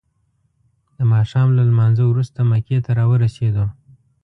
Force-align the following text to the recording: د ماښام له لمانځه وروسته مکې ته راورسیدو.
د 0.97 0.99
ماښام 1.13 1.47
له 1.57 1.63
لمانځه 1.69 2.03
وروسته 2.07 2.39
مکې 2.51 2.77
ته 2.85 2.91
راورسیدو. 2.99 3.65